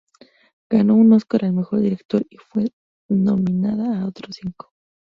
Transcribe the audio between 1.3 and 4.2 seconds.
al mejor director, y fue nominada a